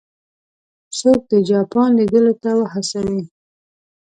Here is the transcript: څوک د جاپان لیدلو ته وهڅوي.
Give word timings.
څوک 0.99 1.19
د 1.31 1.33
جاپان 1.49 1.89
لیدلو 1.99 2.33
ته 2.43 2.49
وهڅوي. 2.59 3.23